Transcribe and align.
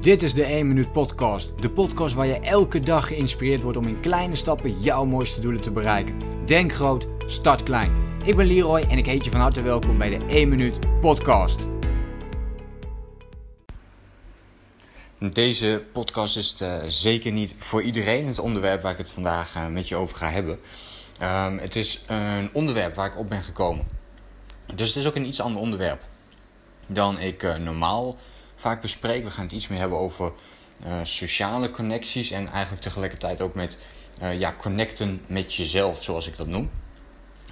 Dit 0.00 0.22
is 0.22 0.34
de 0.34 0.44
1 0.44 0.68
Minuut 0.68 0.92
Podcast. 0.92 1.52
De 1.62 1.70
podcast 1.70 2.14
waar 2.14 2.26
je 2.26 2.40
elke 2.40 2.80
dag 2.80 3.06
geïnspireerd 3.06 3.62
wordt 3.62 3.78
om 3.78 3.86
in 3.86 4.00
kleine 4.00 4.36
stappen 4.36 4.80
jouw 4.80 5.04
mooiste 5.04 5.40
doelen 5.40 5.60
te 5.60 5.70
bereiken. 5.70 6.14
Denk 6.46 6.72
groot, 6.72 7.06
start 7.26 7.62
klein. 7.62 7.92
Ik 8.24 8.36
ben 8.36 8.46
Leroy 8.46 8.80
en 8.80 8.98
ik 8.98 9.06
heet 9.06 9.24
je 9.24 9.30
van 9.30 9.40
harte 9.40 9.62
welkom 9.62 9.98
bij 9.98 10.18
de 10.18 10.24
1 10.26 10.48
Minuut 10.48 11.00
Podcast. 11.00 11.66
Deze 15.18 15.84
podcast 15.92 16.36
is 16.36 16.56
uh, 16.62 16.76
zeker 16.86 17.32
niet 17.32 17.54
voor 17.58 17.82
iedereen 17.82 18.26
het 18.26 18.38
onderwerp 18.38 18.82
waar 18.82 18.92
ik 18.92 18.98
het 18.98 19.10
vandaag 19.10 19.56
uh, 19.56 19.66
met 19.66 19.88
je 19.88 19.96
over 19.96 20.16
ga 20.16 20.30
hebben. 20.30 20.58
Um, 21.22 21.58
het 21.58 21.76
is 21.76 22.04
een 22.06 22.50
onderwerp 22.52 22.94
waar 22.94 23.06
ik 23.06 23.18
op 23.18 23.28
ben 23.28 23.42
gekomen. 23.42 23.86
Dus 24.74 24.88
het 24.88 24.96
is 24.96 25.06
ook 25.06 25.16
een 25.16 25.26
iets 25.26 25.40
ander 25.40 25.60
onderwerp 25.60 26.00
dan 26.86 27.18
ik 27.18 27.42
uh, 27.42 27.56
normaal 27.56 28.16
vaak 28.60 28.80
bespreek. 28.80 29.24
We 29.24 29.30
gaan 29.30 29.44
het 29.44 29.52
iets 29.52 29.68
meer 29.68 29.78
hebben 29.78 29.98
over 29.98 30.32
sociale 31.02 31.70
connecties 31.70 32.30
en 32.30 32.48
eigenlijk 32.48 32.82
tegelijkertijd 32.82 33.40
ook 33.40 33.54
met 33.54 33.78
ja, 34.38 34.54
connecten 34.58 35.24
met 35.26 35.54
jezelf, 35.54 36.02
zoals 36.02 36.26
ik 36.26 36.36
dat 36.36 36.46
noem. 36.46 36.70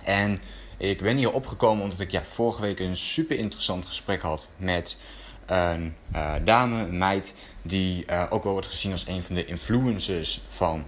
En 0.03 0.41
ik 0.77 1.03
ben 1.03 1.17
hier 1.17 1.33
opgekomen 1.33 1.83
omdat 1.83 2.01
ik 2.01 2.11
ja, 2.11 2.23
vorige 2.23 2.61
week 2.61 2.79
een 2.79 2.97
super 2.97 3.39
interessant 3.39 3.87
gesprek 3.87 4.23
had 4.23 4.49
met 4.57 4.99
een 5.47 5.95
uh, 6.15 6.35
dame, 6.45 6.81
een 6.81 6.99
meid, 6.99 7.35
die 7.63 8.07
ook 8.31 8.43
wel 8.43 8.53
wordt 8.53 8.69
gezien 8.69 8.93
als 8.93 9.07
een 9.07 9.23
van 9.23 9.35
de 9.35 9.45
influencers 9.45 10.41
van, 10.49 10.87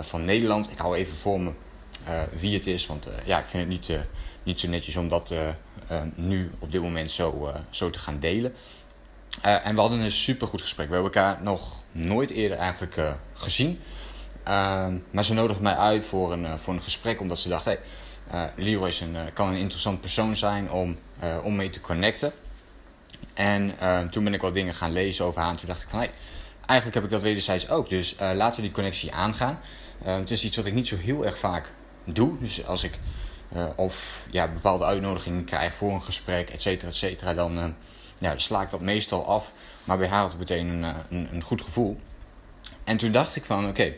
van 0.00 0.24
Nederland. 0.24 0.70
Ik 0.70 0.78
hou 0.78 0.96
even 0.96 1.16
voor 1.16 1.40
me 1.40 1.50
wie 2.32 2.54
het 2.54 2.66
is, 2.66 2.86
want 2.86 3.08
ja, 3.24 3.38
ik 3.38 3.46
vind 3.46 3.62
het 3.62 3.72
niet, 3.72 3.98
niet 4.42 4.60
zo 4.60 4.68
netjes 4.68 4.96
om 4.96 5.08
dat 5.08 5.34
nu 6.14 6.50
op 6.58 6.72
dit 6.72 6.82
moment 6.82 7.10
zo, 7.10 7.52
zo 7.70 7.90
te 7.90 7.98
gaan 7.98 8.18
delen. 8.18 8.54
En 9.42 9.74
we 9.74 9.80
hadden 9.80 9.98
een 9.98 10.10
super 10.10 10.46
goed 10.46 10.60
gesprek. 10.60 10.88
We 10.88 10.94
hebben 10.94 11.12
elkaar 11.12 11.42
nog 11.42 11.82
nooit 11.92 12.30
eerder 12.30 12.58
eigenlijk 12.58 13.00
gezien. 13.34 13.80
maar 15.10 15.24
ze 15.24 15.34
nodigde 15.34 15.62
mij 15.62 15.76
uit 15.76 16.04
voor 16.04 16.32
een, 16.32 16.58
voor 16.58 16.74
een 16.74 16.82
gesprek, 16.82 17.20
omdat 17.20 17.38
ze 17.38 17.48
dacht: 17.48 17.64
hey, 17.64 17.78
Leroy 18.56 18.88
is 18.88 19.00
een, 19.00 19.16
kan 19.32 19.48
een 19.48 19.56
interessant 19.56 20.00
persoon 20.00 20.36
zijn 20.36 20.70
om, 20.70 20.98
om 21.42 21.56
mee 21.56 21.70
te 21.70 21.80
connecten. 21.80 22.32
En 23.34 23.74
toen 24.10 24.24
ben 24.24 24.34
ik 24.34 24.40
wat 24.40 24.54
dingen 24.54 24.74
gaan 24.74 24.92
lezen 24.92 25.24
over 25.24 25.40
haar. 25.40 25.50
En 25.50 25.56
toen 25.56 25.68
dacht 25.68 25.82
ik 25.82 25.88
van, 25.88 25.98
hey, 25.98 26.10
eigenlijk 26.66 26.94
heb 26.94 27.04
ik 27.04 27.10
dat 27.10 27.22
wederzijds 27.22 27.68
ook. 27.68 27.88
Dus 27.88 28.16
laten 28.18 28.56
we 28.56 28.66
die 28.66 28.70
connectie 28.70 29.12
aangaan. 29.12 29.60
Het 30.04 30.30
is 30.30 30.44
iets 30.44 30.56
wat 30.56 30.66
ik 30.66 30.74
niet 30.74 30.86
zo 30.86 30.96
heel 30.96 31.26
erg 31.26 31.38
vaak 31.38 31.72
doe. 32.04 32.38
Dus 32.40 32.66
als 32.66 32.84
ik 32.84 32.98
of 33.76 34.26
ja, 34.30 34.48
bepaalde 34.48 34.84
uitnodigingen 34.84 35.44
krijg 35.44 35.74
voor 35.74 35.92
een 35.92 36.02
gesprek, 36.02 36.50
et 36.50 36.62
cetera, 36.62 36.90
et 36.90 36.96
cetera, 36.96 37.34
dan 37.34 37.74
ja, 38.18 38.38
sla 38.38 38.62
ik 38.62 38.70
dat 38.70 38.80
meestal 38.80 39.26
af. 39.26 39.52
Maar 39.84 39.98
bij 39.98 40.08
haar 40.08 40.30
meteen 40.38 40.68
een, 40.68 40.94
een, 41.10 41.28
een 41.32 41.42
goed 41.42 41.62
gevoel. 41.62 42.00
En 42.84 42.96
toen 42.96 43.12
dacht 43.12 43.36
ik 43.36 43.44
van, 43.44 43.68
oké, 43.68 43.94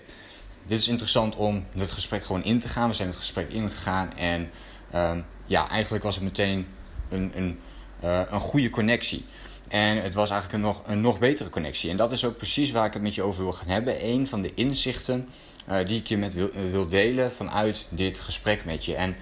dit 0.66 0.78
is 0.78 0.88
interessant 0.88 1.36
om 1.36 1.66
het 1.76 1.90
gesprek 1.90 2.24
gewoon 2.24 2.44
in 2.44 2.58
te 2.58 2.68
gaan. 2.68 2.88
We 2.88 2.94
zijn 2.94 3.08
het 3.08 3.16
gesprek 3.16 3.50
ingegaan 3.50 4.16
en 4.16 4.50
ehm, 4.90 5.20
ja, 5.46 5.68
eigenlijk 5.68 6.04
was 6.04 6.14
het 6.14 6.24
meteen 6.24 6.66
een, 7.08 7.32
een 7.34 7.58
uh, 8.04 8.20
een 8.30 8.40
goede 8.40 8.70
connectie. 8.70 9.24
En 9.68 10.02
het 10.02 10.14
was 10.14 10.30
eigenlijk 10.30 10.62
een 10.62 10.68
nog, 10.68 10.82
een 10.86 11.00
nog 11.00 11.18
betere 11.18 11.50
connectie. 11.50 11.90
En 11.90 11.96
dat 11.96 12.12
is 12.12 12.24
ook 12.24 12.36
precies 12.36 12.70
waar 12.70 12.86
ik 12.86 12.92
het 12.92 13.02
met 13.02 13.14
je 13.14 13.22
over 13.22 13.42
wil 13.42 13.52
gaan 13.52 13.68
hebben. 13.68 14.06
Een 14.06 14.26
van 14.26 14.42
de 14.42 14.54
inzichten 14.54 15.28
uh, 15.68 15.84
die 15.84 15.98
ik 15.98 16.06
je 16.06 16.16
met 16.16 16.34
wil, 16.34 16.50
wil 16.70 16.88
delen 16.88 17.32
vanuit 17.32 17.86
dit 17.88 18.18
gesprek 18.18 18.64
met 18.64 18.84
je. 18.84 18.94
En 18.94 19.16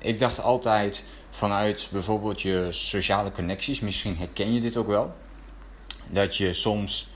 ik 0.00 0.18
dacht 0.18 0.40
altijd 0.40 1.04
vanuit 1.30 1.88
bijvoorbeeld 1.92 2.42
je 2.42 2.68
sociale 2.70 3.32
connecties, 3.32 3.80
misschien 3.80 4.16
herken 4.16 4.54
je 4.54 4.60
dit 4.60 4.76
ook 4.76 4.86
wel, 4.86 5.14
dat 6.08 6.36
je 6.36 6.52
soms 6.52 7.08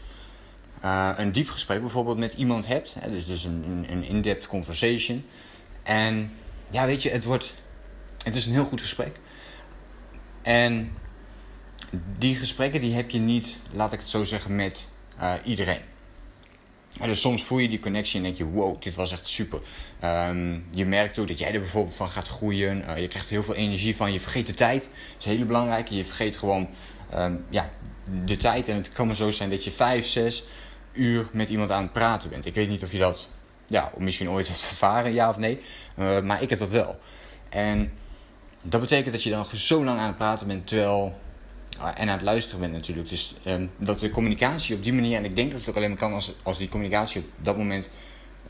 uh, 0.85 1.11
een 1.17 1.33
diep 1.33 1.49
gesprek 1.49 1.81
bijvoorbeeld 1.81 2.19
met 2.19 2.35
iemand 2.35 2.67
hebt. 2.67 2.95
Hè, 2.99 3.11
dus 3.11 3.27
dus 3.27 3.45
een, 3.45 3.87
een 3.89 4.05
in-depth 4.05 4.47
conversation. 4.47 5.25
En 5.83 6.33
ja, 6.71 6.87
weet 6.87 7.03
je, 7.03 7.11
het 7.11 7.25
wordt. 7.25 7.55
Het 8.25 8.35
is 8.35 8.47
een 8.47 8.53
heel 8.53 8.65
goed 8.65 8.81
gesprek. 8.81 9.17
En 10.43 10.93
die 12.19 12.35
gesprekken 12.35 12.81
die 12.81 12.95
heb 12.95 13.11
je 13.11 13.19
niet, 13.19 13.59
laat 13.71 13.93
ik 13.93 13.99
het 13.99 14.09
zo 14.09 14.25
zeggen, 14.25 14.57
met 14.57 14.89
uh, 15.21 15.33
iedereen. 15.45 15.81
Dus 17.01 17.21
soms 17.21 17.45
voel 17.45 17.59
je 17.59 17.69
die 17.69 17.79
connectie 17.79 18.17
en 18.17 18.23
denk 18.23 18.37
je, 18.37 18.45
wow, 18.45 18.83
dit 18.83 18.95
was 18.95 19.13
echt 19.13 19.29
super. 19.29 19.61
Um, 20.05 20.65
je 20.71 20.87
merkt 20.87 21.19
ook 21.19 21.29
dat 21.29 21.39
jij 21.39 21.53
er 21.53 21.61
bijvoorbeeld 21.61 21.97
van 21.97 22.11
gaat 22.11 22.29
groeien. 22.29 22.85
Uh, 22.89 22.99
je 22.99 23.09
krijgt 23.09 23.29
heel 23.29 23.43
veel 23.43 23.55
energie 23.55 23.97
van. 23.97 24.13
Je 24.13 24.21
vergeet 24.21 24.47
de 24.47 24.55
tijd. 24.55 24.83
Dat 24.83 25.27
is 25.27 25.37
heel 25.37 25.47
belangrijk. 25.47 25.89
Je 25.89 26.05
vergeet 26.05 26.37
gewoon 26.37 26.69
um, 27.15 27.45
ja, 27.51 27.71
de 28.25 28.37
tijd. 28.37 28.69
En 28.69 28.77
het 28.77 28.93
kan 28.93 29.07
maar 29.07 29.17
zo 29.17 29.31
zijn 29.31 29.51
dat 29.51 29.65
je 29.65 29.71
vijf, 29.71 30.07
zes 30.07 30.45
uur 30.93 31.29
met 31.33 31.49
iemand 31.49 31.71
aan 31.71 31.83
het 31.83 31.93
praten 31.93 32.31
bent. 32.31 32.47
Ik 32.47 32.55
weet 32.55 32.69
niet 32.69 32.83
of 32.83 32.93
je 32.93 32.99
dat 32.99 33.29
ja, 33.67 33.93
misschien 33.97 34.31
ooit 34.31 34.49
hebt 34.53 34.69
ervaren, 34.69 35.13
ja 35.13 35.29
of 35.29 35.39
nee. 35.39 35.61
Uh, 35.99 36.21
maar 36.21 36.43
ik 36.43 36.51
heb 36.51 36.59
dat 36.59 36.71
wel. 36.71 36.99
En 37.49 37.93
dat 38.63 38.81
betekent 38.81 39.15
dat 39.15 39.23
je 39.23 39.31
dan 39.31 39.47
zo 39.55 39.85
lang 39.85 39.99
aan 39.99 40.07
het 40.07 40.17
praten 40.17 40.47
bent, 40.47 40.67
terwijl 40.67 41.19
en 41.79 42.09
aan 42.09 42.09
het 42.09 42.23
luisteren 42.23 42.61
bent 42.61 42.73
natuurlijk. 42.73 43.09
Dus 43.09 43.35
um, 43.47 43.71
dat 43.77 44.01
de 44.01 44.11
communicatie 44.11 44.77
op 44.77 44.83
die 44.83 44.93
manier, 44.93 45.17
en 45.17 45.25
ik 45.25 45.37
denk 45.37 45.51
dat 45.51 45.61
het 45.61 45.69
ook 45.69 45.77
alleen 45.77 45.89
maar 45.89 45.99
kan 45.99 46.13
als, 46.13 46.35
als 46.43 46.59
die 46.59 46.69
communicatie 46.69 47.21
op 47.21 47.27
dat 47.43 47.57
moment 47.57 47.91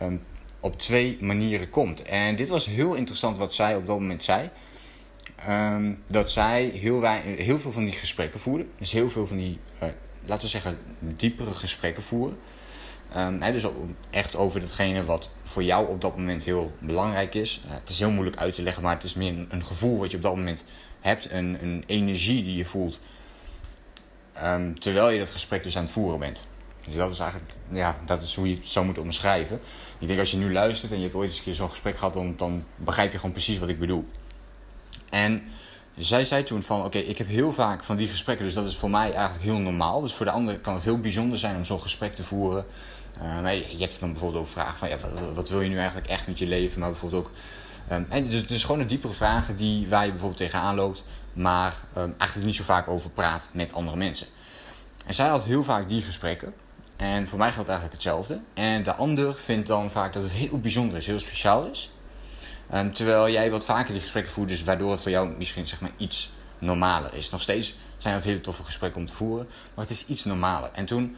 um, 0.02 0.22
op 0.60 0.78
twee 0.78 1.18
manieren 1.20 1.68
komt. 1.68 2.02
En 2.02 2.36
dit 2.36 2.48
was 2.48 2.66
heel 2.66 2.94
interessant 2.94 3.38
wat 3.38 3.54
zij 3.54 3.76
op 3.76 3.86
dat 3.86 3.98
moment 3.98 4.22
zei. 4.22 4.50
Um, 5.48 6.02
dat 6.06 6.30
zij 6.30 6.64
heel, 6.64 7.00
weinig, 7.00 7.38
heel 7.38 7.58
veel 7.58 7.72
van 7.72 7.84
die 7.84 7.92
gesprekken 7.92 8.40
voerde. 8.40 8.66
Dus 8.78 8.92
heel 8.92 9.08
veel 9.08 9.26
van 9.26 9.36
die, 9.36 9.58
uh, 9.82 9.88
laten 10.24 10.44
we 10.44 10.48
zeggen, 10.48 10.78
diepere 10.98 11.54
gesprekken 11.54 12.02
voeren. 12.02 12.36
Um, 13.16 13.42
he, 13.42 13.52
dus 13.52 13.66
echt 14.10 14.36
over 14.36 14.60
datgene 14.60 15.04
wat 15.04 15.30
voor 15.42 15.62
jou 15.62 15.88
op 15.88 16.00
dat 16.00 16.16
moment 16.16 16.44
heel 16.44 16.72
belangrijk 16.78 17.34
is. 17.34 17.62
Uh, 17.66 17.72
het 17.72 17.88
is 17.88 17.98
heel 17.98 18.10
moeilijk 18.10 18.36
uit 18.36 18.54
te 18.54 18.62
leggen, 18.62 18.82
maar 18.82 18.94
het 18.94 19.04
is 19.04 19.14
meer 19.14 19.46
een 19.48 19.64
gevoel 19.64 19.98
wat 19.98 20.10
je 20.10 20.16
op 20.16 20.22
dat 20.22 20.36
moment 20.36 20.64
hebt. 21.04 21.30
Een, 21.30 21.58
een 21.62 21.84
energie 21.86 22.44
die 22.44 22.56
je 22.56 22.64
voelt 22.64 23.00
um, 24.42 24.78
terwijl 24.78 25.10
je 25.10 25.18
dat 25.18 25.30
gesprek 25.30 25.62
dus 25.62 25.76
aan 25.76 25.82
het 25.82 25.92
voeren 25.92 26.18
bent. 26.18 26.44
Dus 26.82 26.94
dat 26.94 27.12
is 27.12 27.18
eigenlijk, 27.18 27.52
ja, 27.70 27.96
dat 28.06 28.22
is 28.22 28.34
hoe 28.34 28.48
je 28.48 28.54
het 28.54 28.68
zo 28.68 28.84
moet 28.84 28.98
omschrijven. 28.98 29.60
Ik 29.98 30.06
denk 30.06 30.18
als 30.18 30.30
je 30.30 30.36
nu 30.36 30.52
luistert 30.52 30.92
en 30.92 30.96
je 30.96 31.02
hebt 31.02 31.14
ooit 31.14 31.28
eens 31.28 31.38
een 31.38 31.44
keer 31.44 31.54
zo'n 31.54 31.70
gesprek 31.70 31.98
gehad, 31.98 32.14
dan, 32.14 32.34
dan 32.36 32.64
begrijp 32.76 33.12
je 33.12 33.18
gewoon 33.18 33.32
precies 33.32 33.58
wat 33.58 33.68
ik 33.68 33.78
bedoel. 33.78 34.08
En 35.10 35.42
zij 35.96 36.24
zei 36.24 36.42
toen 36.42 36.62
van, 36.62 36.84
oké, 36.84 36.98
ik 36.98 37.18
heb 37.18 37.28
heel 37.28 37.52
vaak 37.52 37.84
van 37.84 37.96
die 37.96 38.08
gesprekken, 38.08 38.44
dus 38.44 38.54
dat 38.54 38.66
is 38.66 38.76
voor 38.76 38.90
mij 38.90 39.12
eigenlijk 39.12 39.44
heel 39.44 39.58
normaal. 39.58 40.00
Dus 40.00 40.12
voor 40.12 40.26
de 40.26 40.32
ander 40.32 40.58
kan 40.58 40.74
het 40.74 40.84
heel 40.84 41.00
bijzonder 41.00 41.38
zijn 41.38 41.56
om 41.56 41.64
zo'n 41.64 41.80
gesprek 41.80 42.14
te 42.14 42.22
voeren. 42.22 42.66
Uh, 43.22 43.42
maar 43.42 43.54
je 43.54 43.78
hebt 43.78 44.00
dan 44.00 44.10
bijvoorbeeld 44.10 44.44
ook 44.44 44.50
vragen 44.50 44.78
van, 44.78 44.88
ja, 44.88 44.96
wat, 45.34 45.48
wil 45.48 45.60
je 45.60 45.68
nu 45.68 45.76
eigenlijk 45.76 46.06
echt 46.06 46.26
met 46.26 46.38
je 46.38 46.46
leven? 46.46 46.80
Maar 46.80 46.90
bijvoorbeeld 46.90 47.26
ook, 47.26 47.30
um, 47.92 48.06
en 48.08 48.28
dus, 48.28 48.46
dus 48.46 48.64
gewoon 48.64 48.78
de 48.78 48.86
diepere 48.86 49.12
vragen 49.12 49.56
die, 49.56 49.88
waar 49.88 50.04
je 50.04 50.10
bijvoorbeeld 50.10 50.40
tegenaan 50.40 50.74
loopt, 50.74 51.04
maar 51.32 51.74
um, 51.96 52.14
eigenlijk 52.18 52.46
niet 52.46 52.56
zo 52.56 52.62
vaak 52.62 52.88
over 52.88 53.10
praat 53.10 53.48
met 53.52 53.72
andere 53.72 53.96
mensen. 53.96 54.26
En 55.06 55.14
zij 55.14 55.28
had 55.28 55.44
heel 55.44 55.62
vaak 55.62 55.88
die 55.88 56.02
gesprekken. 56.02 56.54
En 56.96 57.28
voor 57.28 57.38
mij 57.38 57.52
geldt 57.52 57.68
eigenlijk 57.68 58.02
hetzelfde. 58.02 58.40
En 58.54 58.82
de 58.82 58.94
ander 58.94 59.34
vindt 59.34 59.66
dan 59.66 59.90
vaak 59.90 60.12
dat 60.12 60.22
het 60.22 60.32
heel 60.32 60.60
bijzonder 60.60 60.98
is, 60.98 61.06
heel 61.06 61.18
speciaal 61.18 61.64
is. 61.64 61.90
Um, 62.74 62.92
terwijl 62.92 63.30
jij 63.30 63.50
wat 63.50 63.64
vaker 63.64 63.92
die 63.92 64.02
gesprekken 64.02 64.32
voert, 64.32 64.48
dus 64.48 64.64
waardoor 64.64 64.90
het 64.90 65.00
voor 65.00 65.10
jou 65.10 65.36
misschien 65.36 65.66
zeg 65.66 65.80
maar 65.80 65.90
iets 65.96 66.32
normaler 66.58 67.14
is. 67.14 67.30
Nog 67.30 67.40
steeds 67.40 67.74
zijn 67.98 68.14
het 68.14 68.24
hele 68.24 68.40
toffe 68.40 68.62
gesprekken 68.62 69.00
om 69.00 69.06
te 69.06 69.12
voeren, 69.12 69.46
maar 69.74 69.84
het 69.84 69.94
is 69.94 70.06
iets 70.06 70.24
normaler. 70.24 70.70
En 70.72 70.84
toen 70.84 71.16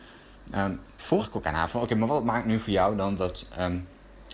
um, 0.55 0.81
vroeg 0.97 1.27
ik 1.27 1.37
ook 1.37 1.47
aan 1.47 1.69
van, 1.69 1.81
oké, 1.81 1.95
maar 1.95 2.09
wat 2.09 2.25
maakt 2.25 2.47
nu 2.47 2.59
voor 2.59 2.73
jou 2.73 2.97
dan 2.97 3.17
dat... 3.17 3.47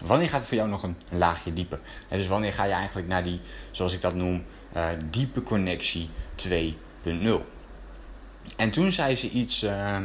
wanneer 0.04 0.28
gaat 0.28 0.38
het 0.38 0.48
voor 0.48 0.56
jou 0.56 0.68
nog 0.68 0.82
een, 0.82 0.96
laagje 1.08 1.52
dieper? 1.52 1.80
En 2.08 2.18
dus 2.18 2.26
wanneer 2.26 2.52
ga 2.52 2.64
je 2.64 2.72
eigenlijk 2.72 3.08
naar 3.08 3.24
die, 3.24 3.40
zoals 3.70 3.92
ik 3.92 4.00
dat 4.00 4.14
noem, 4.14 4.44
uh, 4.76 4.88
diepe 5.10 5.42
connectie 5.42 6.10
2.0? 6.48 7.10
En 8.56 8.70
toen 8.70 8.92
zei 8.92 9.16
ze 9.16 9.30
iets, 9.30 9.62
uh, 9.62 9.96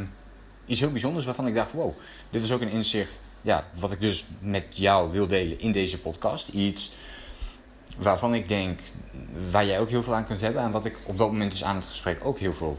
iets 0.65 0.79
heel 0.79 0.91
bijzonders 0.91 1.25
waarvan 1.25 1.47
ik 1.47 1.55
dacht, 1.55 1.71
wow, 1.71 1.93
dit 2.29 2.43
is 2.43 2.51
ook 2.51 2.61
een 2.61 2.69
inzicht 2.69 3.21
ja, 3.41 3.63
wat 3.79 3.91
ik 3.91 3.99
dus 3.99 4.25
met 4.39 4.77
jou 4.77 5.11
wil 5.11 5.27
delen 5.27 5.59
in 5.59 5.71
deze 5.71 5.99
podcast. 5.99 6.47
Iets 6.47 6.91
waarvan 7.97 8.33
ik 8.33 8.47
denk, 8.47 8.79
waar 9.51 9.65
jij 9.65 9.79
ook 9.79 9.89
heel 9.89 10.03
veel 10.03 10.15
aan 10.15 10.25
kunt 10.25 10.41
hebben. 10.41 10.61
En 10.61 10.71
wat 10.71 10.85
ik 10.85 10.99
op 11.03 11.17
dat 11.17 11.31
moment 11.31 11.51
dus 11.51 11.63
aan 11.63 11.75
het 11.75 11.85
gesprek 11.85 12.25
ook 12.25 12.39
heel 12.39 12.53
veel 12.53 12.77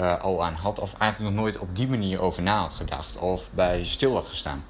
uh, 0.00 0.20
al 0.20 0.44
aan 0.44 0.54
had. 0.54 0.78
Of 0.78 0.94
eigenlijk 0.94 1.34
nog 1.34 1.42
nooit 1.42 1.58
op 1.58 1.76
die 1.76 1.88
manier 1.88 2.20
over 2.20 2.42
na 2.42 2.60
had 2.60 2.74
gedacht. 2.74 3.18
Of 3.18 3.48
bij 3.50 3.84
stil 3.84 4.14
had 4.14 4.26
gestaan. 4.26 4.64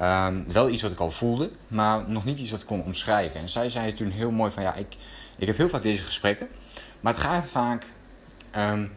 Um, 0.00 0.52
wel 0.52 0.68
iets 0.68 0.82
wat 0.82 0.90
ik 0.90 0.98
al 0.98 1.10
voelde, 1.10 1.50
maar 1.68 2.10
nog 2.10 2.24
niet 2.24 2.38
iets 2.38 2.50
wat 2.50 2.60
ik 2.60 2.66
kon 2.66 2.84
omschrijven. 2.84 3.40
En 3.40 3.48
zij 3.48 3.70
zei 3.70 3.92
toen 3.92 4.10
heel 4.10 4.30
mooi 4.30 4.50
van 4.50 4.62
ja, 4.62 4.74
ik, 4.74 4.96
ik 5.36 5.46
heb 5.46 5.56
heel 5.56 5.68
vaak 5.68 5.82
deze 5.82 6.02
gesprekken. 6.02 6.48
Maar 7.00 7.12
het 7.12 7.22
gaat 7.22 7.46
vaak, 7.46 7.86
um, 8.56 8.92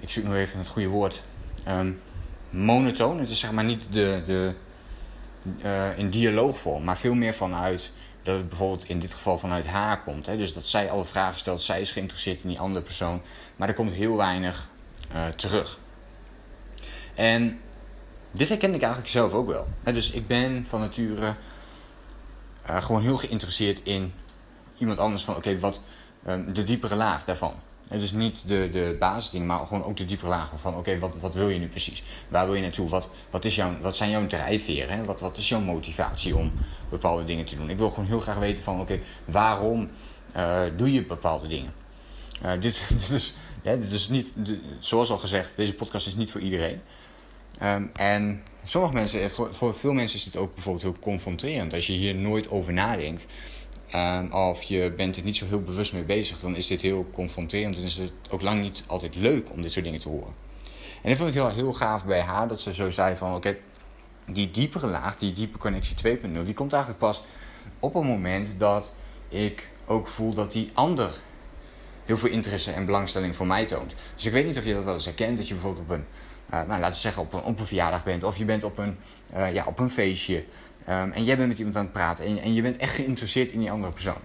ik 0.00 0.10
zoek 0.10 0.24
nu 0.24 0.36
even 0.36 0.58
het 0.58 0.68
goede 0.68 0.88
woord, 0.88 1.22
um, 1.68 2.00
monotoon. 2.50 3.18
Het 3.18 3.30
is 3.30 3.38
zeg 3.38 3.52
maar 3.52 3.64
niet 3.64 3.92
de, 3.92 4.22
de, 4.26 4.54
uh, 5.64 5.98
in 5.98 6.10
dialoogvorm, 6.10 6.84
maar 6.84 6.98
veel 6.98 7.14
meer 7.14 7.34
vanuit 7.34 7.92
dat 8.22 8.36
het 8.36 8.48
bijvoorbeeld 8.48 8.88
in 8.88 8.98
dit 8.98 9.14
geval 9.14 9.38
vanuit 9.38 9.66
haar 9.66 10.00
komt. 10.00 10.26
Hè? 10.26 10.36
Dus 10.36 10.52
dat 10.52 10.66
zij 10.66 10.90
alle 10.90 11.04
vragen 11.04 11.38
stelt, 11.38 11.62
zij 11.62 11.80
is 11.80 11.90
geïnteresseerd 11.90 12.42
in 12.42 12.48
die 12.48 12.60
andere 12.60 12.84
persoon, 12.84 13.22
maar 13.56 13.68
er 13.68 13.74
komt 13.74 13.92
heel 13.92 14.16
weinig 14.16 14.68
uh, 15.14 15.26
terug. 15.26 15.78
En 17.14 17.60
dit 18.32 18.48
herken 18.48 18.74
ik 18.74 18.80
eigenlijk 18.80 19.12
zelf 19.12 19.32
ook 19.32 19.46
wel. 19.46 19.66
dus 19.84 20.10
ik 20.10 20.26
ben 20.26 20.66
van 20.66 20.80
nature 20.80 21.34
uh, 22.70 22.82
gewoon 22.82 23.02
heel 23.02 23.16
geïnteresseerd 23.16 23.80
in 23.82 24.12
iemand 24.78 24.98
anders 24.98 25.24
van 25.24 25.36
oké, 25.36 25.58
wat 25.58 25.80
um, 26.28 26.52
de 26.52 26.62
diepere 26.62 26.96
laag 26.96 27.24
daarvan. 27.24 27.54
Dus 27.88 28.12
niet 28.12 28.42
de, 28.46 28.68
de 28.72 28.96
basisdingen, 28.98 29.46
maar 29.46 29.66
gewoon 29.66 29.84
ook 29.84 29.96
de 29.96 30.04
diepere 30.04 30.28
lagen 30.28 30.58
van 30.58 30.76
oké, 30.76 30.98
wat, 30.98 31.16
wat 31.16 31.34
wil 31.34 31.48
je 31.48 31.58
nu 31.58 31.68
precies? 31.68 32.02
Waar 32.28 32.46
wil 32.46 32.54
je 32.54 32.60
naartoe? 32.60 32.88
Wat, 32.88 33.08
wat, 33.30 33.44
is 33.44 33.54
jouw, 33.54 33.78
wat 33.80 33.96
zijn 33.96 34.10
jouw 34.10 34.26
drijfveren? 34.26 34.96
Hè? 34.96 35.04
Wat, 35.04 35.20
wat 35.20 35.36
is 35.36 35.48
jouw 35.48 35.60
motivatie 35.60 36.36
om 36.36 36.52
bepaalde 36.90 37.24
dingen 37.24 37.44
te 37.44 37.56
doen? 37.56 37.70
Ik 37.70 37.78
wil 37.78 37.90
gewoon 37.90 38.08
heel 38.08 38.20
graag 38.20 38.38
weten 38.38 38.64
van 38.64 38.80
oké, 38.80 39.00
waarom 39.24 39.90
uh, 40.36 40.60
doe 40.76 40.92
je 40.92 41.04
bepaalde 41.04 41.48
dingen? 41.48 41.72
Uh, 42.44 42.50
dit, 42.60 42.86
dit, 42.98 43.10
is, 43.10 43.34
ja, 43.62 43.76
dit 43.76 43.90
is 43.90 44.08
niet, 44.08 44.34
zoals 44.78 45.10
al 45.10 45.18
gezegd, 45.18 45.56
deze 45.56 45.74
podcast 45.74 46.06
is 46.06 46.14
niet 46.14 46.30
voor 46.30 46.40
iedereen. 46.40 46.80
Um, 47.62 47.90
en 47.94 48.42
sommige 48.62 48.94
mensen, 48.94 49.30
voor, 49.30 49.54
voor 49.54 49.74
veel 49.74 49.92
mensen 49.92 50.18
is 50.18 50.24
dit 50.24 50.36
ook 50.36 50.54
bijvoorbeeld 50.54 50.84
heel 50.84 50.96
confronterend. 51.00 51.74
Als 51.74 51.86
je 51.86 51.92
hier 51.92 52.14
nooit 52.14 52.50
over 52.50 52.72
nadenkt, 52.72 53.26
um, 53.94 54.32
of 54.32 54.62
je 54.62 54.92
bent 54.96 55.16
er 55.16 55.22
niet 55.22 55.36
zo 55.36 55.46
heel 55.46 55.62
bewust 55.62 55.92
mee 55.92 56.04
bezig, 56.04 56.40
dan 56.40 56.56
is 56.56 56.66
dit 56.66 56.80
heel 56.80 57.08
confronterend 57.12 57.76
en 57.76 57.82
is 57.82 57.96
het 57.96 58.12
ook 58.30 58.42
lang 58.42 58.60
niet 58.60 58.84
altijd 58.86 59.14
leuk 59.14 59.50
om 59.50 59.62
dit 59.62 59.72
soort 59.72 59.84
dingen 59.84 60.00
te 60.00 60.08
horen. 60.08 60.34
En 61.02 61.08
dat 61.08 61.16
vond 61.16 61.28
ik 61.28 61.34
heel, 61.34 61.48
heel 61.48 61.72
gaaf 61.72 62.04
bij 62.04 62.20
haar, 62.20 62.48
dat 62.48 62.60
ze 62.60 62.74
zo 62.74 62.90
zei 62.90 63.16
van 63.16 63.34
oké, 63.34 63.56
die 64.26 64.50
diepere 64.50 64.86
laag, 64.86 65.16
die 65.16 65.32
diepe 65.32 65.58
connectie 65.58 66.18
2.0, 66.18 66.44
die 66.44 66.54
komt 66.54 66.72
eigenlijk 66.72 67.02
pas 67.02 67.22
op 67.80 67.94
het 67.94 68.04
moment 68.04 68.58
dat 68.58 68.92
ik 69.28 69.70
ook 69.86 70.08
voel 70.08 70.34
dat 70.34 70.52
die 70.52 70.70
ander 70.72 71.20
heel 72.04 72.16
veel 72.16 72.30
interesse 72.30 72.72
en 72.72 72.86
belangstelling 72.86 73.36
voor 73.36 73.46
mij 73.46 73.66
toont. 73.66 73.94
Dus 74.14 74.26
ik 74.26 74.32
weet 74.32 74.46
niet 74.46 74.58
of 74.58 74.64
je 74.64 74.74
dat 74.74 74.84
wel 74.84 74.94
eens 74.94 75.04
herkent, 75.04 75.36
dat 75.36 75.48
je 75.48 75.54
bijvoorbeeld 75.54 75.84
op 75.84 75.90
een, 75.90 76.04
nou, 76.52 76.68
laten 76.68 76.90
we 76.90 76.94
zeggen, 76.94 77.22
op 77.22 77.32
een, 77.32 77.42
op 77.42 77.58
een 77.58 77.66
verjaardag 77.66 78.04
bent, 78.04 78.24
of 78.24 78.36
je 78.36 78.44
bent 78.44 78.64
op 78.64 78.78
een, 78.78 78.96
uh, 79.36 79.52
ja, 79.52 79.64
op 79.66 79.78
een 79.78 79.90
feestje. 79.90 80.44
Um, 80.88 81.12
en 81.12 81.24
jij 81.24 81.36
bent 81.36 81.48
met 81.48 81.58
iemand 81.58 81.76
aan 81.76 81.82
het 81.82 81.92
praten 81.92 82.24
en, 82.24 82.38
en 82.38 82.54
je 82.54 82.62
bent 82.62 82.76
echt 82.76 82.94
geïnteresseerd 82.94 83.52
in 83.52 83.58
die 83.58 83.70
andere 83.70 83.92
persoon. 83.92 84.20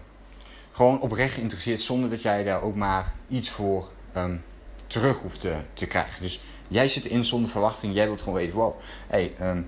Gewoon 0.71 1.01
oprecht 1.01 1.33
geïnteresseerd 1.33 1.81
zonder 1.81 2.09
dat 2.09 2.21
jij 2.21 2.43
daar 2.43 2.61
ook 2.61 2.75
maar 2.75 3.13
iets 3.27 3.49
voor 3.49 3.89
um, 4.15 4.43
terug 4.87 5.17
hoeft 5.17 5.41
te, 5.41 5.55
te 5.73 5.85
krijgen. 5.85 6.21
Dus 6.21 6.41
jij 6.67 6.87
zit 6.87 7.05
in 7.05 7.25
zonder 7.25 7.49
verwachting, 7.49 7.93
jij 7.95 8.05
wilt 8.05 8.21
gewoon 8.21 8.39
weten: 8.39 8.55
wow, 8.55 8.79
hey, 9.07 9.33
um, 9.41 9.67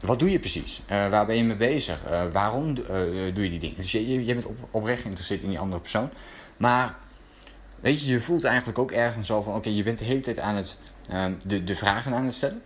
wat 0.00 0.18
doe 0.18 0.30
je 0.30 0.38
precies? 0.38 0.82
Uh, 0.90 1.08
waar 1.08 1.26
ben 1.26 1.36
je 1.36 1.44
mee 1.44 1.56
bezig? 1.56 2.02
Waarom 2.32 2.74
doe 2.74 2.84
je 3.24 3.32
die 3.50 3.58
dingen? 3.58 3.76
Dus 3.76 3.92
je, 3.92 4.24
je 4.24 4.34
bent 4.34 4.46
op, 4.46 4.56
oprecht 4.70 5.00
geïnteresseerd 5.00 5.42
in 5.42 5.48
die 5.48 5.58
andere 5.58 5.80
persoon. 5.80 6.10
Maar 6.56 6.96
weet 7.80 8.00
je, 8.00 8.12
je 8.12 8.20
voelt 8.20 8.44
eigenlijk 8.44 8.78
ook 8.78 8.92
ergens 8.92 9.26
zo 9.26 9.42
van: 9.42 9.54
oké, 9.54 9.68
je 9.68 9.82
bent 9.82 9.98
de 9.98 10.04
hele 10.04 10.20
tijd 10.20 10.38
aan 10.38 10.56
het 10.56 10.76
de, 11.46 11.64
de 11.64 11.74
vragen 11.74 12.14
aan 12.14 12.24
het 12.24 12.34
stellen. 12.34 12.62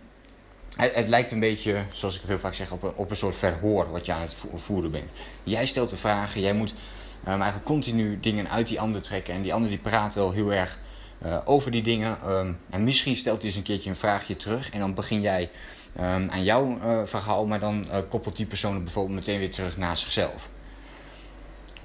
Het, 0.75 0.95
het, 0.95 1.07
lijkt 1.07 1.31
een 1.31 1.39
beetje, 1.39 1.83
zoals 1.91 2.13
ik 2.15 2.21
het 2.21 2.29
heel 2.29 2.39
vaak 2.39 2.53
zeg, 2.53 2.71
op 2.71 2.83
een, 2.83 2.93
op 2.95 3.09
een 3.09 3.15
soort 3.15 3.35
verhoor 3.35 3.91
wat 3.91 4.05
je 4.05 4.13
aan 4.13 4.21
het 4.21 4.35
voeren 4.53 4.91
bent. 4.91 5.11
Jij 5.43 5.65
stelt 5.65 5.89
de 5.89 5.95
vragen, 5.95 6.41
jij 6.41 6.53
moet 6.53 6.73
um, 7.21 7.27
eigenlijk 7.27 7.65
continu 7.65 8.19
dingen 8.19 8.49
uit 8.49 8.67
die 8.67 8.79
ander 8.79 9.01
trekken. 9.01 9.33
En 9.33 9.41
die 9.41 9.53
ander 9.53 9.69
die 9.69 9.79
praat 9.79 10.13
wel 10.13 10.31
heel 10.31 10.53
erg 10.53 10.79
uh, 11.25 11.37
over 11.45 11.71
die 11.71 11.83
dingen. 11.83 12.31
Um, 12.31 12.59
en 12.69 12.83
misschien 12.83 13.15
stelt 13.15 13.37
hij 13.37 13.45
eens 13.45 13.55
een 13.55 13.63
keertje 13.63 13.89
een 13.89 13.95
vraagje 13.95 14.35
terug. 14.35 14.69
En 14.69 14.79
dan 14.79 14.93
begin 14.93 15.21
jij 15.21 15.49
aan 15.95 16.43
jouw 16.43 16.77
uh, 16.77 16.99
verhaal, 17.03 17.45
maar 17.45 17.59
dan 17.59 17.85
uh, 17.87 17.97
koppelt 18.09 18.37
die 18.37 18.45
persoon 18.45 18.83
bijvoorbeeld 18.83 19.15
meteen 19.15 19.39
weer 19.39 19.51
terug 19.51 19.77
naar 19.77 19.97
zichzelf. 19.97 20.49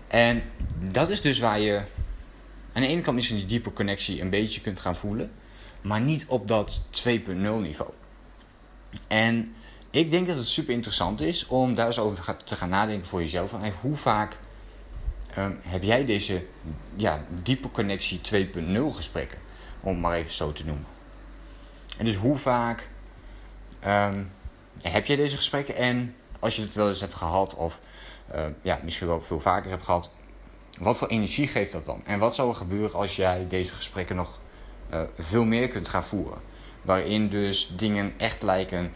En 0.07 0.43
dat 0.93 1.09
is 1.09 1.21
dus 1.21 1.39
waar 1.39 1.61
je 1.61 1.81
aan 2.79 2.85
de 2.85 2.91
ene 2.91 3.01
kant 3.03 3.17
misschien 3.17 3.37
die 3.37 3.47
diepe 3.47 3.73
connectie 3.73 4.21
een 4.21 4.31
beetje 4.31 4.61
kunt 4.61 4.81
gaan 4.81 4.97
voelen. 4.97 5.33
Maar 5.83 6.01
niet 6.01 6.27
op 6.27 6.49
dat 6.49 6.81
2.0 7.07 7.35
niveau. 7.35 7.91
En 9.09 9.55
ik 9.91 10.11
denk 10.11 10.27
dat 10.27 10.37
het 10.37 10.47
super 10.47 10.75
interessant 10.75 11.21
is 11.21 11.47
om 11.47 11.75
daar 11.75 11.87
eens 11.87 11.99
over 11.99 12.37
te 12.45 12.57
gaan 12.57 12.69
nadenken 12.69 13.07
voor 13.07 13.21
jezelf. 13.21 13.53
Hey, 13.53 13.73
hoe 13.81 13.97
vaak 13.97 14.39
um, 15.39 15.59
heb 15.63 15.83
jij 15.83 16.05
deze 16.05 16.47
ja, 16.97 17.25
diepe 17.43 17.71
connectie 17.71 18.21
2.0 18.33 18.81
gesprekken? 18.91 19.39
Om 19.81 19.93
het 19.93 20.01
maar 20.01 20.15
even 20.15 20.33
zo 20.33 20.53
te 20.53 20.65
noemen. 20.65 20.87
En 21.97 22.05
dus 22.05 22.17
hoe 22.17 22.37
vaak 22.37 22.91
um, 23.87 24.31
heb 24.83 25.07
jij 25.07 25.17
deze 25.17 25.37
gesprekken? 25.37 25.77
En 25.77 26.15
als 26.39 26.57
je 26.57 26.63
het 26.63 26.75
wel 26.75 26.89
eens 26.89 27.01
hebt 27.01 27.15
gehad, 27.15 27.55
of 27.55 27.81
uh, 28.35 28.45
ja, 28.63 28.81
misschien 28.83 29.07
wel 29.07 29.21
veel 29.21 29.41
vaker 29.41 29.71
hebt 29.71 29.85
gehad, 29.85 30.11
wat 30.79 30.97
voor 30.97 31.09
energie 31.09 31.47
geeft 31.47 31.73
dat 31.73 31.85
dan? 31.85 32.03
En 32.05 32.19
wat 32.19 32.35
zou 32.35 32.49
er 32.49 32.55
gebeuren 32.55 32.99
als 32.99 33.17
jij 33.17 33.47
deze 33.49 33.73
gesprekken 33.73 34.17
nog 34.17 34.39
uh, 34.95 35.01
veel 35.19 35.45
meer 35.45 35.69
kunt 35.69 35.89
gaan 35.89 36.05
voeren? 36.05 36.39
Waarin 36.83 37.29
dus 37.29 37.73
dingen 37.77 38.13
echt 38.17 38.43
lijken 38.43 38.93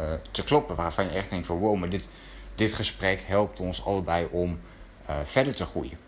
uh, 0.00 0.12
te 0.30 0.44
kloppen. 0.44 0.76
Waarvan 0.76 1.04
je 1.04 1.10
echt 1.10 1.30
denkt 1.30 1.46
van 1.46 1.58
wow, 1.58 1.78
maar 1.78 1.88
dit, 1.88 2.08
dit 2.54 2.72
gesprek 2.72 3.20
helpt 3.20 3.60
ons 3.60 3.84
allebei 3.84 4.28
om 4.30 4.60
uh, 5.10 5.16
verder 5.24 5.54
te 5.54 5.64
groeien. 5.64 5.98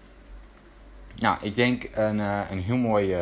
Nou, 1.16 1.38
ik 1.42 1.54
denk 1.54 1.88
een, 1.92 2.18
een 2.18 2.60
heel 2.60 2.76
mooi 2.76 3.16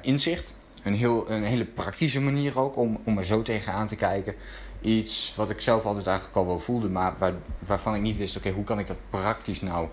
inzicht. 0.00 0.54
Een, 0.82 0.94
heel, 0.94 1.30
een 1.30 1.44
hele 1.44 1.64
praktische 1.64 2.20
manier 2.20 2.58
ook 2.58 2.76
om, 2.76 3.00
om 3.04 3.18
er 3.18 3.24
zo 3.24 3.42
tegenaan 3.42 3.86
te 3.86 3.96
kijken. 3.96 4.34
Iets 4.80 5.34
wat 5.36 5.50
ik 5.50 5.60
zelf 5.60 5.84
altijd 5.84 6.06
eigenlijk 6.06 6.36
al 6.36 6.46
wel 6.46 6.58
voelde, 6.58 6.88
maar 6.88 7.14
waar, 7.18 7.32
waarvan 7.58 7.94
ik 7.94 8.00
niet 8.00 8.16
wist: 8.16 8.36
oké, 8.36 8.50
hoe 8.50 8.64
kan 8.64 8.78
ik 8.78 8.86
dat 8.86 8.98
praktisch 9.10 9.60
nou 9.60 9.88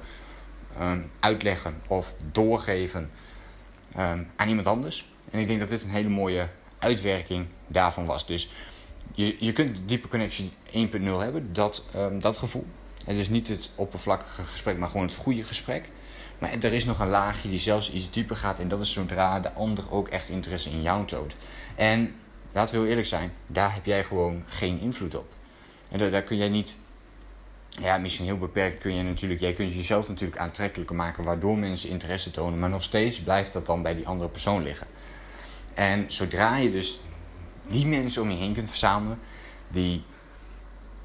um, 0.79 1.11
uitleggen 1.19 1.81
of 1.87 2.15
doorgeven 2.31 3.11
um, 3.97 4.27
aan 4.35 4.47
iemand 4.47 4.67
anders? 4.67 5.11
En 5.31 5.39
ik 5.39 5.47
denk 5.47 5.59
dat 5.59 5.69
dit 5.69 5.83
een 5.83 5.89
hele 5.89 6.09
mooie 6.09 6.47
uitwerking 6.79 7.45
daarvan 7.67 8.05
was. 8.05 8.25
Dus 8.25 8.49
je, 9.13 9.35
je 9.39 9.51
kunt 9.51 9.77
diepe 9.85 10.07
connectie 10.07 10.51
1.0 10.65 10.71
hebben, 11.01 11.53
dat, 11.53 11.85
um, 11.95 12.19
dat 12.19 12.37
gevoel. 12.37 12.65
En 13.05 13.15
dus 13.15 13.29
niet 13.29 13.47
het 13.47 13.71
oppervlakkige 13.75 14.41
gesprek, 14.41 14.77
maar 14.77 14.89
gewoon 14.89 15.05
het 15.05 15.15
goede 15.15 15.43
gesprek. 15.43 15.89
Maar 16.39 16.51
er 16.51 16.73
is 16.73 16.85
nog 16.85 16.99
een 16.99 17.09
laagje 17.09 17.49
die 17.49 17.59
zelfs 17.59 17.91
iets 17.91 18.11
dieper 18.11 18.35
gaat. 18.35 18.59
En 18.59 18.67
dat 18.67 18.79
is 18.79 18.93
zodra 18.93 19.39
de 19.39 19.53
ander 19.53 19.91
ook 19.91 20.07
echt 20.07 20.29
interesse 20.29 20.69
in 20.69 20.81
jou 20.81 21.05
toont. 21.05 21.35
En 21.75 22.15
laten 22.51 22.73
we 22.73 22.79
heel 22.79 22.89
eerlijk 22.89 23.07
zijn, 23.07 23.33
daar 23.47 23.73
heb 23.73 23.85
jij 23.85 24.03
gewoon 24.03 24.43
geen 24.45 24.79
invloed 24.79 25.15
op. 25.15 25.33
En 25.91 25.97
daar, 25.99 26.11
daar 26.11 26.23
kun 26.23 26.37
jij 26.37 26.49
niet, 26.49 26.77
ja, 27.79 27.97
misschien 27.97 28.25
heel 28.25 28.37
beperkt 28.37 28.77
kun 28.77 28.95
je 28.95 29.03
natuurlijk, 29.03 29.39
jij 29.39 29.53
kunt 29.53 29.73
jezelf 29.73 30.07
natuurlijk 30.07 30.39
aantrekkelijker 30.39 30.95
maken, 30.95 31.23
waardoor 31.23 31.57
mensen 31.57 31.89
interesse 31.89 32.31
tonen. 32.31 32.59
Maar 32.59 32.69
nog 32.69 32.83
steeds 32.83 33.21
blijft 33.21 33.53
dat 33.53 33.65
dan 33.65 33.81
bij 33.81 33.95
die 33.95 34.07
andere 34.07 34.29
persoon 34.29 34.63
liggen. 34.63 34.87
En 35.73 36.05
zodra 36.07 36.57
je 36.57 36.71
dus 36.71 36.99
die 37.69 37.85
mensen 37.87 38.21
om 38.21 38.29
je 38.29 38.37
heen 38.37 38.53
kunt 38.53 38.69
verzamelen, 38.69 39.19
die 39.67 40.03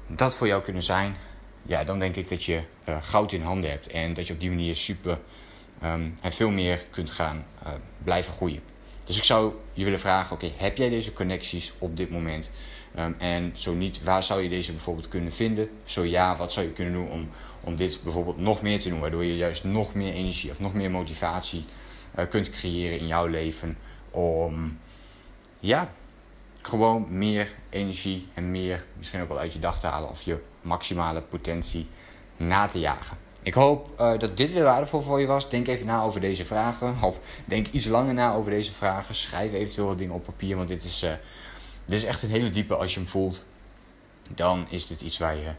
dat 0.07 0.35
voor 0.35 0.47
jou 0.47 0.61
kunnen 0.61 0.83
zijn, 0.83 1.15
ja, 1.61 1.83
dan 1.83 1.99
denk 1.99 2.15
ik 2.15 2.29
dat 2.29 2.43
je 2.43 2.61
uh, 2.89 2.97
goud 3.01 3.31
in 3.31 3.41
handen 3.41 3.69
hebt. 3.69 3.87
En 3.87 4.13
dat 4.13 4.27
je 4.27 4.33
op 4.33 4.39
die 4.39 4.49
manier 4.49 4.75
super 4.75 5.19
um, 5.83 6.13
en 6.21 6.31
veel 6.31 6.49
meer 6.49 6.85
kunt 6.91 7.11
gaan 7.11 7.45
uh, 7.63 7.69
blijven 8.03 8.33
groeien. 8.33 8.61
Dus 9.07 9.17
ik 9.17 9.23
zou 9.23 9.53
je 9.73 9.83
willen 9.83 9.99
vragen: 9.99 10.35
oké, 10.35 10.51
heb 10.57 10.77
jij 10.77 10.89
deze 10.89 11.13
connecties 11.13 11.73
op 11.77 11.97
dit 11.97 12.09
moment? 12.09 12.51
Um, 12.99 13.15
en 13.19 13.51
zo 13.53 13.73
niet, 13.73 14.03
waar 14.03 14.23
zou 14.23 14.41
je 14.41 14.49
deze 14.49 14.71
bijvoorbeeld 14.71 15.07
kunnen 15.07 15.31
vinden? 15.31 15.69
Zo 15.83 16.03
ja, 16.03 16.35
wat 16.35 16.51
zou 16.51 16.65
je 16.65 16.71
kunnen 16.71 16.93
doen 16.93 17.09
om, 17.09 17.29
om 17.61 17.75
dit 17.75 17.99
bijvoorbeeld 18.03 18.37
nog 18.37 18.61
meer 18.61 18.79
te 18.79 18.89
doen? 18.89 18.99
Waardoor 18.99 19.23
je 19.23 19.35
juist 19.35 19.63
nog 19.63 19.93
meer 19.93 20.13
energie 20.13 20.51
of 20.51 20.59
nog 20.59 20.73
meer 20.73 20.91
motivatie 20.91 21.65
uh, 22.19 22.25
kunt 22.29 22.49
creëren 22.49 22.99
in 22.99 23.07
jouw 23.07 23.25
leven 23.25 23.77
om 24.11 24.79
ja, 25.59 25.91
gewoon 26.61 27.05
meer 27.09 27.53
energie 27.69 28.27
en 28.33 28.51
meer 28.51 28.85
misschien 28.97 29.21
ook 29.21 29.27
wel 29.27 29.39
uit 29.39 29.53
je 29.53 29.59
dag 29.59 29.79
te 29.79 29.87
halen 29.87 30.09
of 30.09 30.21
je 30.21 30.43
maximale 30.61 31.21
potentie 31.21 31.87
na 32.37 32.67
te 32.67 32.79
jagen. 32.79 33.26
Ik 33.47 33.53
hoop 33.53 33.89
uh, 33.99 34.17
dat 34.17 34.37
dit 34.37 34.53
weer 34.53 34.63
waardevol 34.63 35.01
voor 35.01 35.19
je 35.19 35.25
was. 35.25 35.49
Denk 35.49 35.67
even 35.67 35.85
na 35.85 36.01
over 36.01 36.21
deze 36.21 36.45
vragen. 36.45 36.95
Of 37.01 37.19
denk 37.45 37.67
iets 37.67 37.85
langer 37.85 38.13
na 38.13 38.33
over 38.33 38.51
deze 38.51 38.71
vragen. 38.71 39.15
Schrijf 39.15 39.53
eventueel 39.53 39.95
dingen 39.95 40.13
op 40.13 40.25
papier. 40.25 40.55
Want 40.55 40.67
dit 40.67 40.83
is, 40.83 41.03
uh, 41.03 41.11
dit 41.85 41.97
is 41.97 42.03
echt 42.03 42.23
een 42.23 42.29
hele 42.29 42.49
diepe. 42.49 42.75
Als 42.75 42.93
je 42.93 42.99
hem 42.99 43.07
voelt, 43.07 43.43
dan 44.35 44.65
is 44.69 44.87
dit 44.87 45.01
iets 45.01 45.17
waar 45.17 45.35
je, 45.35 45.51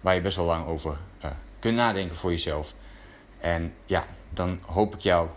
waar 0.00 0.14
je 0.14 0.20
best 0.20 0.36
wel 0.36 0.44
lang 0.44 0.66
over 0.66 0.98
uh, 1.24 1.30
kunt 1.58 1.76
nadenken 1.76 2.16
voor 2.16 2.30
jezelf. 2.30 2.74
En 3.38 3.74
ja, 3.86 4.04
dan 4.30 4.58
hoop 4.66 4.94
ik 4.94 5.00
jou 5.00 5.28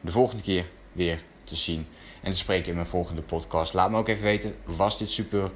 de 0.00 0.10
volgende 0.10 0.42
keer 0.42 0.66
weer 0.92 1.22
te 1.44 1.56
zien 1.56 1.86
en 2.22 2.30
te 2.30 2.36
spreken 2.36 2.68
in 2.68 2.74
mijn 2.74 2.86
volgende 2.86 3.22
podcast. 3.22 3.74
Laat 3.74 3.90
me 3.90 3.96
ook 3.96 4.08
even 4.08 4.24
weten, 4.24 4.54
was 4.64 4.98
dit 4.98 5.10
super 5.10 5.50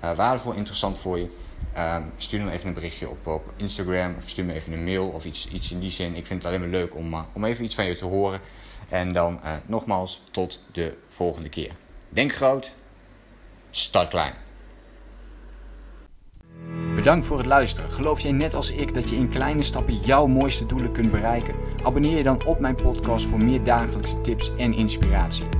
waardevol, 0.00 0.52
interessant 0.52 0.98
voor 0.98 1.18
je? 1.18 1.28
Um, 1.78 2.12
stuur 2.16 2.38
dan 2.38 2.48
even 2.48 2.68
een 2.68 2.74
berichtje 2.74 3.08
op, 3.08 3.26
op 3.26 3.52
Instagram 3.56 4.14
of 4.16 4.28
stuur 4.28 4.44
me 4.44 4.52
even 4.52 4.72
een 4.72 4.84
mail 4.84 5.08
of 5.08 5.24
iets, 5.24 5.48
iets 5.48 5.70
in 5.70 5.80
die 5.80 5.90
zin. 5.90 6.14
Ik 6.14 6.26
vind 6.26 6.42
het 6.42 6.52
alleen 6.52 6.60
maar 6.60 6.80
leuk 6.80 6.94
om, 6.94 7.12
uh, 7.12 7.20
om 7.32 7.44
even 7.44 7.64
iets 7.64 7.74
van 7.74 7.84
je 7.84 7.94
te 7.94 8.04
horen. 8.04 8.40
En 8.88 9.12
dan 9.12 9.40
uh, 9.44 9.52
nogmaals, 9.66 10.22
tot 10.30 10.60
de 10.72 10.96
volgende 11.06 11.48
keer. 11.48 11.72
Denk 12.08 12.34
groot, 12.34 12.72
start 13.70 14.08
klein. 14.08 14.32
Bedankt 16.94 17.26
voor 17.26 17.38
het 17.38 17.46
luisteren. 17.46 17.90
Geloof 17.90 18.20
jij 18.20 18.32
net 18.32 18.54
als 18.54 18.70
ik 18.70 18.94
dat 18.94 19.08
je 19.08 19.16
in 19.16 19.28
kleine 19.28 19.62
stappen 19.62 19.96
jouw 19.96 20.26
mooiste 20.26 20.66
doelen 20.66 20.92
kunt 20.92 21.10
bereiken? 21.10 21.54
Abonneer 21.82 22.16
je 22.16 22.22
dan 22.22 22.44
op 22.44 22.60
mijn 22.60 22.74
podcast 22.74 23.26
voor 23.26 23.44
meer 23.44 23.64
dagelijkse 23.64 24.20
tips 24.20 24.50
en 24.56 24.74
inspiratie. 24.74 25.59